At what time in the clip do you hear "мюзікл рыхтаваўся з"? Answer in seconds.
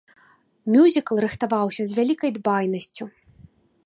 0.75-1.97